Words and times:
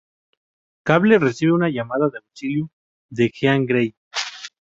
Cable 0.83 1.19
recibe 1.19 1.51
una 1.51 1.69
llamada 1.69 2.09
de 2.09 2.17
auxilio 2.17 2.71
de 3.11 3.29
Jean 3.31 3.67
Grey. 3.67 3.93